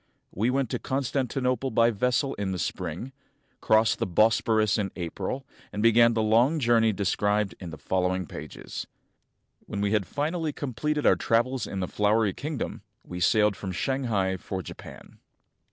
We 0.31 0.49
went 0.49 0.71
to 0.71 0.79
Constantinople 0.79 1.67
x 1.69 1.75
Across 1.75 1.85
Asia 1.85 1.85
on 1.85 1.93
a 1.93 1.93
Bicycle 1.93 1.99
by 1.99 2.07
vessel 2.07 2.33
in 2.41 2.51
the 2.53 2.57
spring, 2.57 3.11
crossed 3.61 3.99
the 3.99 4.07
Bosporus 4.07 4.77
in 4.79 4.91
April, 4.95 5.45
and 5.71 5.83
began 5.83 6.15
the 6.15 6.23
long 6.23 6.57
journey 6.57 6.91
described 6.91 7.53
in 7.59 7.69
the 7.69 7.77
following 7.77 8.25
pages. 8.25 8.87
When 9.67 9.79
we 9.79 9.91
had 9.91 10.07
finally 10.07 10.53
completed 10.53 11.05
our 11.05 11.15
travels 11.15 11.67
in 11.67 11.81
the 11.81 11.87
Flowery 11.87 12.33
Kingdom, 12.33 12.81
we 13.03 13.19
sailed 13.19 13.55
from 13.55 13.71
Shanghai 13.71 14.37
for 14.37 14.63
Japan. 14.63 15.19